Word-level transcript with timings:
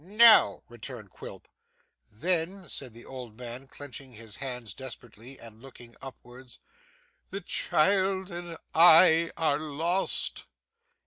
'No!' 0.03 0.63
returned 0.67 1.11
Quilp. 1.11 1.47
'Then,' 2.11 2.67
said 2.69 2.91
the 2.95 3.05
old 3.05 3.37
man, 3.37 3.67
clenching 3.67 4.13
his 4.13 4.37
hands 4.37 4.73
desperately, 4.73 5.37
and 5.39 5.61
looking 5.61 5.95
upwards, 6.01 6.57
'the 7.29 7.41
child 7.41 8.31
and 8.31 8.57
I 8.73 9.29
are 9.37 9.59
lost! 9.59 10.45